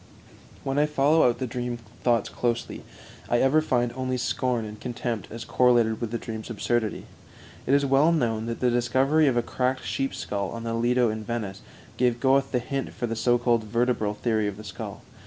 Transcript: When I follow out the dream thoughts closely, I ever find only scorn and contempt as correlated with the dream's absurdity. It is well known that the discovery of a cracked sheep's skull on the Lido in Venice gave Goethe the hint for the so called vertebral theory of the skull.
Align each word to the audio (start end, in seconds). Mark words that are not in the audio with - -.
When 0.63 0.79
I 0.79 0.87
follow 0.87 1.29
out 1.29 1.37
the 1.37 1.45
dream 1.45 1.77
thoughts 2.01 2.27
closely, 2.27 2.81
I 3.29 3.37
ever 3.37 3.61
find 3.61 3.93
only 3.93 4.17
scorn 4.17 4.65
and 4.65 4.79
contempt 4.81 5.27
as 5.31 5.45
correlated 5.45 6.01
with 6.01 6.09
the 6.09 6.17
dream's 6.17 6.49
absurdity. 6.49 7.05
It 7.67 7.75
is 7.75 7.85
well 7.85 8.11
known 8.11 8.47
that 8.47 8.61
the 8.61 8.71
discovery 8.71 9.27
of 9.27 9.37
a 9.37 9.43
cracked 9.43 9.85
sheep's 9.85 10.17
skull 10.17 10.49
on 10.49 10.63
the 10.63 10.73
Lido 10.73 11.11
in 11.11 11.23
Venice 11.23 11.61
gave 11.97 12.19
Goethe 12.19 12.51
the 12.51 12.57
hint 12.57 12.93
for 12.93 13.05
the 13.05 13.15
so 13.15 13.37
called 13.37 13.63
vertebral 13.65 14.15
theory 14.15 14.47
of 14.47 14.57
the 14.57 14.63
skull. 14.63 15.03